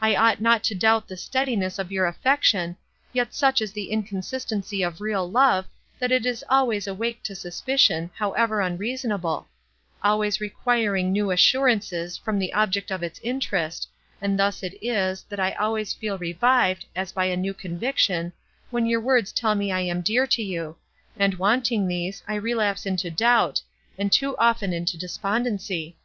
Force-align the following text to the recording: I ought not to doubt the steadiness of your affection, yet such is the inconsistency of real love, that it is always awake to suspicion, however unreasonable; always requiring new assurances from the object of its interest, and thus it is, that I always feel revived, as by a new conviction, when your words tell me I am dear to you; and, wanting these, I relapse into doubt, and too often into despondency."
I 0.00 0.14
ought 0.14 0.40
not 0.40 0.62
to 0.70 0.74
doubt 0.76 1.08
the 1.08 1.16
steadiness 1.16 1.80
of 1.80 1.90
your 1.90 2.06
affection, 2.06 2.76
yet 3.12 3.34
such 3.34 3.60
is 3.60 3.72
the 3.72 3.90
inconsistency 3.90 4.84
of 4.84 5.00
real 5.00 5.28
love, 5.28 5.64
that 5.98 6.12
it 6.12 6.24
is 6.24 6.44
always 6.48 6.86
awake 6.86 7.24
to 7.24 7.34
suspicion, 7.34 8.08
however 8.14 8.60
unreasonable; 8.60 9.48
always 10.00 10.40
requiring 10.40 11.10
new 11.10 11.32
assurances 11.32 12.16
from 12.16 12.38
the 12.38 12.52
object 12.52 12.92
of 12.92 13.02
its 13.02 13.18
interest, 13.24 13.88
and 14.22 14.38
thus 14.38 14.62
it 14.62 14.74
is, 14.80 15.24
that 15.28 15.40
I 15.40 15.50
always 15.54 15.92
feel 15.92 16.18
revived, 16.18 16.84
as 16.94 17.10
by 17.10 17.24
a 17.24 17.36
new 17.36 17.52
conviction, 17.52 18.32
when 18.70 18.86
your 18.86 19.00
words 19.00 19.32
tell 19.32 19.56
me 19.56 19.72
I 19.72 19.80
am 19.80 20.02
dear 20.02 20.28
to 20.28 20.40
you; 20.44 20.76
and, 21.16 21.34
wanting 21.34 21.88
these, 21.88 22.22
I 22.28 22.36
relapse 22.36 22.86
into 22.86 23.10
doubt, 23.10 23.60
and 23.98 24.12
too 24.12 24.36
often 24.38 24.72
into 24.72 24.96
despondency." 24.96 25.96